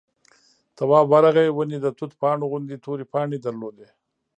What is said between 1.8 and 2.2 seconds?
د توت